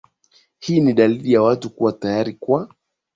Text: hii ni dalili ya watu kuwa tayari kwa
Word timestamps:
hii 0.59 0.79
ni 0.81 0.93
dalili 0.93 1.31
ya 1.33 1.41
watu 1.41 1.69
kuwa 1.69 1.91
tayari 1.93 2.33
kwa 2.33 2.75